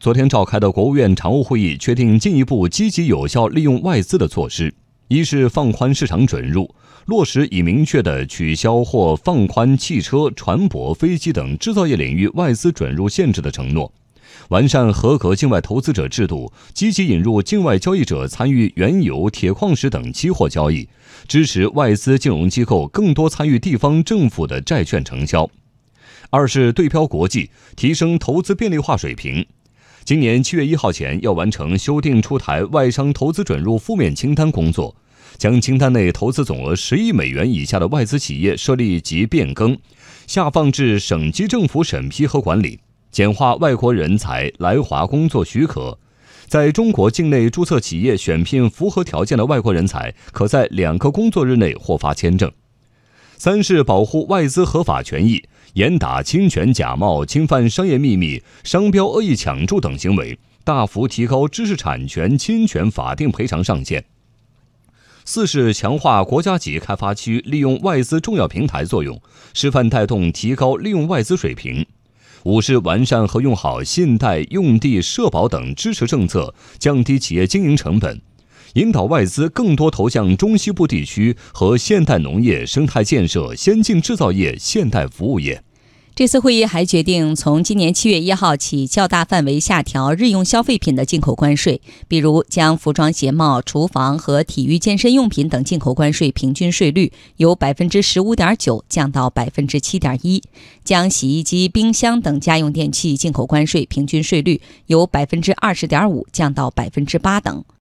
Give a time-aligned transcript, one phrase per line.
[0.00, 4.72] 昨天召开的国务院常务会议确定进一步积极有效利用外资的措施：
[5.08, 6.72] 一是放宽市场准入，
[7.06, 13.90] 落实已明确的取消或放宽汽车、船舶、飞机等制造业领域外资准入限制的承诺；
[14.50, 20.88] 完善合格境外投资者制度，积极引入境外交易者参与原油、铁矿石等期货交易，
[21.26, 25.48] 支持外资金融机构更多参与地方政府的债券承销；
[26.30, 29.44] 二是对标国际，提升投资便利化水平。
[30.08, 34.96] 今年七月一号前要完成修订出台外商投资准入负面清单工作，
[35.36, 39.76] 将清单内投资总额十亿美元以下的外资企业设立及变更，
[40.26, 42.80] 下放至省级政府审批和管理，
[43.10, 45.98] 简化外国人才来华工作许可，
[46.46, 52.50] 在中国境内注册企业选聘符合条件的外国人才，可在两个工作日内获发签证。
[53.38, 55.42] 三是保护外资合法权益。
[55.74, 64.04] 严打侵权假冒、侵犯商业秘密、商标恶意抢注等行为，大幅提高知识产权侵权法定赔偿上限。
[65.24, 69.20] 四是强化国家级开发区利用外资重要平台作用，
[69.52, 71.86] 示范带动提高利用外资水平。
[72.44, 78.20] 五是完善和用好信贷、用地、社保等支持政策，降低企业经营成本。
[78.78, 85.64] 引导外资更多投向中西部地区和现代农业、生态建设、先进制造业、现代服务业。
[86.14, 100.40] 这次会议还决定，从今年七月一号起，较大范围下调日用消费品的进口关税，比如将服装鞋帽、厨房和体育健身用品等进口关税平均税率由百分之十五点九降到百分之七点一，
[100.84, 107.64] 将洗衣机、冰箱等家用电器进口关税平均税率由百分之二十点五降到百分之八等。